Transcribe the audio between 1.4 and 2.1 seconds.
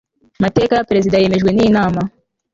n inama